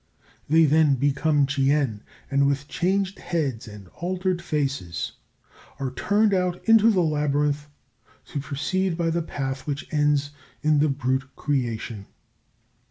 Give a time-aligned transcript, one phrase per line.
[0.49, 2.01] They then become chien,
[2.31, 5.11] and with changed heads and altered faces
[5.79, 7.67] are turned out into the labyrinth
[8.29, 10.31] to proceed by the path which ends
[10.63, 12.07] in the brute creation.